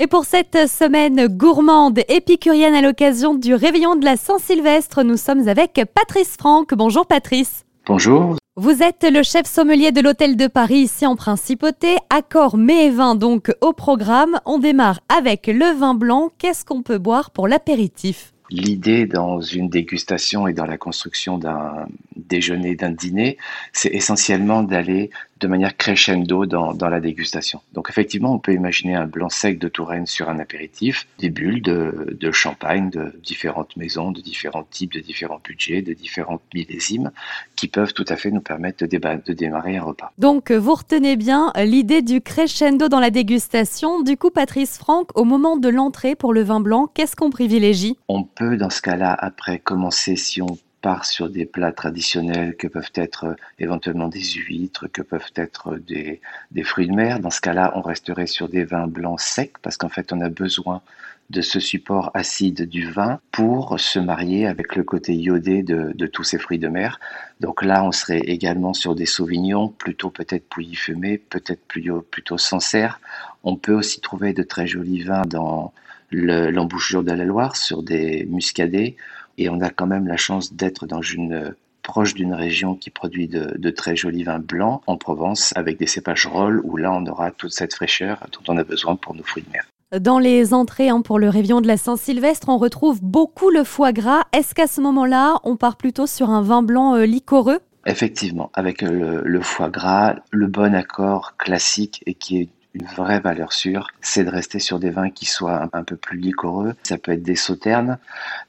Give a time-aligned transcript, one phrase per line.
[0.00, 5.48] Et pour cette semaine gourmande épicurienne à l'occasion du réveillon de la Saint-Sylvestre, nous sommes
[5.48, 6.72] avec Patrice Franck.
[6.72, 7.64] Bonjour Patrice.
[7.84, 8.36] Bonjour.
[8.54, 11.96] Vous êtes le chef sommelier de l'Hôtel de Paris ici en Principauté.
[12.10, 14.38] Accord mets et vin donc au programme.
[14.46, 16.30] On démarre avec le vin blanc.
[16.38, 18.32] Qu'est-ce qu'on peut boire pour l'apéritif?
[18.50, 21.86] L'idée dans une dégustation et dans la construction d'un
[22.16, 23.36] déjeuner, d'un dîner,
[23.72, 25.10] c'est essentiellement d'aller
[25.40, 27.60] de manière crescendo dans, dans, la dégustation.
[27.72, 31.62] Donc effectivement, on peut imaginer un blanc sec de Touraine sur un apéritif, des bulles
[31.62, 37.10] de, de champagne de différentes maisons, de différents types, de différents budgets, de différentes millésimes,
[37.56, 40.12] qui peuvent tout à fait nous permettre de, de démarrer un repas.
[40.18, 44.02] Donc vous retenez bien l'idée du crescendo dans la dégustation.
[44.02, 47.96] Du coup, Patrice Franck, au moment de l'entrée pour le vin blanc, qu'est-ce qu'on privilégie?
[48.08, 52.66] On peut dans ce cas-là, après commencer, si on part sur des plats traditionnels que
[52.66, 57.20] peuvent être euh, éventuellement des huîtres, que peuvent être euh, des, des fruits de mer.
[57.20, 60.28] Dans ce cas-là, on resterait sur des vins blancs secs parce qu'en fait, on a
[60.28, 60.82] besoin
[61.30, 66.06] de ce support acide du vin pour se marier avec le côté iodé de, de,
[66.06, 66.98] tous ces fruits de mer.
[67.40, 72.38] Donc là, on serait également sur des sauvignons, plutôt peut-être pouilly fumé, peut-être plutôt, plutôt
[72.38, 73.00] Sancerre.
[73.44, 75.72] On peut aussi trouver de très jolis vins dans
[76.10, 78.96] l'embouchure de la Loire, sur des muscadets
[79.38, 83.28] et on a quand même la chance d'être dans une proche d'une région qui produit
[83.28, 87.30] de, très jolis vins blancs en Provence avec des cépages rolls où là on aura
[87.30, 89.64] toute cette fraîcheur dont on a besoin pour nos fruits de mer.
[89.98, 93.92] Dans les entrées hein, pour le réveillon de la Saint-Sylvestre, on retrouve beaucoup le foie
[93.92, 94.24] gras.
[94.34, 97.60] Est-ce qu'à ce, moment-là, on part plutôt sur un vin blanc euh, liquoreux?
[97.86, 103.20] Effectivement, avec le, le, foie gras, le bon accord classique et qui est une vraie
[103.20, 106.74] valeur sûre, c'est de rester sur des vins qui soient un, peu plus liquoreux.
[106.82, 107.98] Ça peut être des sauternes.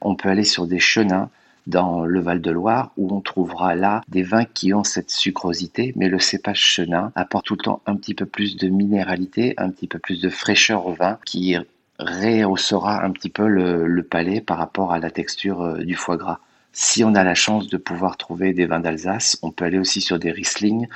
[0.01, 1.29] On peut aller sur des chenins
[1.67, 6.19] dans le Val-de-Loire où on trouvera là des vins qui ont cette sucrosité, mais le
[6.19, 9.99] cépage chenin apporte tout le temps un petit peu plus de minéralité, un petit peu
[9.99, 11.57] plus de fraîcheur au vin qui
[11.99, 16.39] rehaussera un petit peu le, palais par rapport à la texture euh, du foie gras.
[16.71, 20.01] Si on a la chance de pouvoir trouver des vins d'Alsace, on peut aller aussi
[20.01, 20.87] sur des Riesling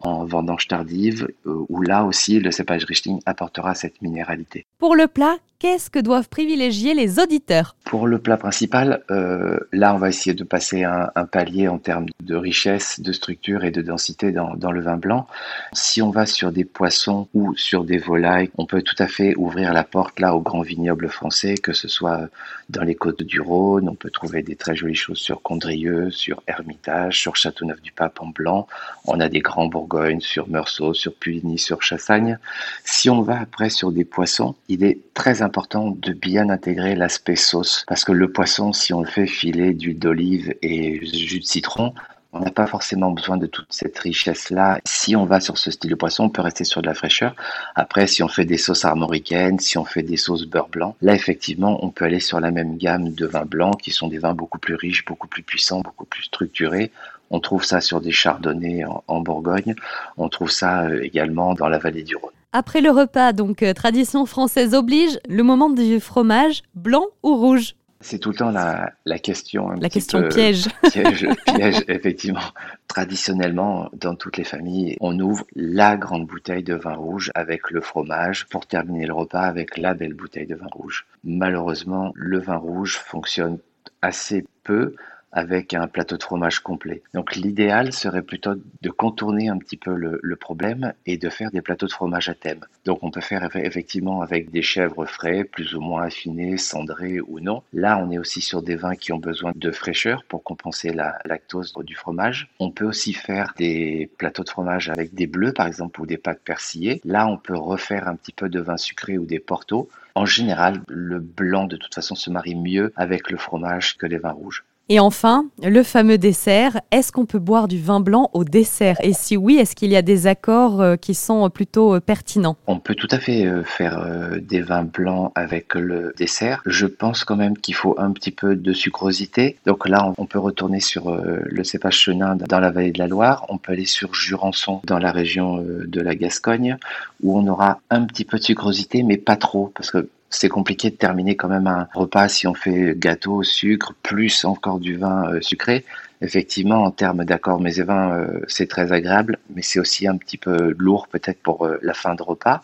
[0.00, 4.66] en vendange tardive, euh, où là aussi le cépage Riesling apportera cette minéralité.
[4.78, 9.94] Pour le plat, qu'est-ce que doivent privilégier les auditeurs Pour le plat principal, euh, là
[9.94, 13.82] on va essayer de passer un, palier en termes de richesse, de structure et de
[13.82, 15.26] densité dans, le vin blanc.
[15.74, 19.34] Si on va sur des poissons ou sur des volailles, on peut tout à fait
[19.36, 22.28] ouvrir la porte là aux grands vignobles français, que ce soit
[22.70, 26.42] dans les côtes du Rhône, on peut trouver des très jolies choses sur Condrieu, sur
[26.46, 28.66] Hermitage, sur Châteauneuf-du-Pape en blanc.
[29.04, 32.38] On a des grands Bourgognes sur Meursault, sur Puligny, sur Chassagne.
[32.84, 37.36] Si on va après sur des poissons, il est très important de bien intégrer l'aspect
[37.36, 41.44] sauce parce que le poisson, si on le fait filer d'huile d'olive et jus de
[41.44, 41.92] citron,
[42.32, 44.80] on n'a pas forcément besoin de toute cette richesse-là.
[44.84, 47.34] Si on va sur ce style de poisson, on peut rester sur de la fraîcheur.
[47.74, 51.14] Après, si on fait des sauces armoricaines, si on fait des sauces beurre blanc, là,
[51.14, 54.34] effectivement, on peut aller sur la même gamme de vins blancs qui sont des vins
[54.34, 56.92] beaucoup plus riches, beaucoup plus puissants, beaucoup plus structurés.
[57.30, 59.74] On trouve ça sur des chardonnays en, Bourgogne.
[60.16, 62.30] On trouve ça euh, également dans la vallée du Rhône.
[62.52, 67.74] Après le repas, donc euh, tradition française oblige, le moment du fromage, blanc ou rouge
[68.02, 69.68] c'est tout le temps la, la question.
[69.72, 70.68] la question piège.
[70.90, 72.40] Piège, piège, effectivement.
[72.88, 77.82] Traditionnellement, dans toutes les familles, on ouvre la grande bouteille de vin rouge avec le
[77.82, 81.06] fromage pour terminer le repas avec la belle bouteille de vin rouge.
[81.24, 83.58] Malheureusement, le vin rouge fonctionne
[84.00, 84.94] assez peu
[85.32, 87.02] avec un plateau de fromage complet.
[87.14, 91.60] Donc l'idéal serait plutôt de contourner un petit peu le, problème et de faire des
[91.60, 92.64] plateaux de fromage à thème.
[92.86, 97.40] Donc on peut faire effectivement avec des chèvres frais, plus ou moins affinés, cendrés ou
[97.40, 97.62] non.
[97.72, 101.18] Là on est aussi sur des vins qui ont besoin de fraîcheur pour compenser la
[101.24, 102.48] lactose du fromage.
[102.58, 106.18] On peut aussi faire des plateaux de fromage avec des bleus par exemple ou des
[106.18, 107.00] pâtes persillées.
[107.04, 109.88] Là on peut refaire un petit peu de vin sucré ou des portos.
[110.14, 114.18] En général, le blanc de toute façon se marie mieux avec le fromage que les
[114.18, 114.64] vins rouges.
[114.92, 116.80] Et enfin, le fameux dessert.
[116.90, 118.96] Est-ce qu'on peut boire du vin blanc au dessert?
[119.04, 122.56] Et si oui, est-ce qu'il y a des accords euh, qui sont plutôt euh, pertinents?
[122.66, 124.04] On peut tout à fait euh, faire
[124.42, 126.60] des vins blancs avec le dessert.
[126.66, 129.58] Je pense quand même qu'il faut un petit peu de sucrosité.
[129.64, 133.46] Donc là, on peut retourner sur le cépage chenin dans la vallée de la Loire.
[133.48, 136.78] On peut aller sur Jurançon dans la région de la Gascogne
[137.22, 140.90] où on aura un petit peu de sucrosité, mais pas trop parce que c'est compliqué
[140.90, 144.96] de terminer quand même un repas si on fait gâteau au sucre, plus encore du
[144.96, 145.84] vin euh, sucré.
[146.22, 150.16] Effectivement, en termes d'accord mais et vins, euh, c'est très agréable, mais c'est aussi un
[150.16, 152.62] petit peu lourd peut-être pour euh, la fin de repas.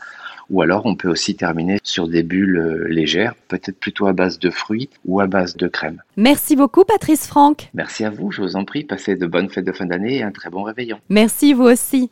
[0.48, 4.48] Ou alors on peut aussi terminer sur des bulles légères, peut-être plutôt à base de
[4.48, 6.00] fruits ou à base de crème.
[6.16, 7.68] Merci beaucoup Patrice Franck.
[7.74, 10.22] Merci à vous, je vous en prie, passez de bonnes fêtes de fin d'année et
[10.22, 10.98] un très bon réveillon.
[11.08, 12.04] Merci vous aussi.